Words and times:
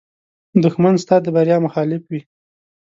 دښمن 0.63 0.95
ستا 1.03 1.15
د 1.21 1.27
بریا 1.35 1.57
مخالف 1.65 2.03
وي 2.11 2.21